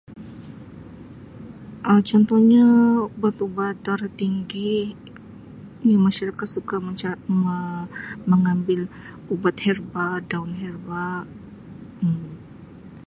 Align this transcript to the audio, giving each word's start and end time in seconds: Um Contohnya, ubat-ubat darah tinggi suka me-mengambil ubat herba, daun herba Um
Um 1.91 1.99
Contohnya, 2.09 2.65
ubat-ubat 3.17 3.75
darah 3.85 4.11
tinggi 4.21 4.71
suka 6.53 6.75
me-mengambil 7.43 8.81
ubat 9.33 9.55
herba, 9.65 10.07
daun 10.29 10.51
herba 10.61 11.05
Um 12.05 12.21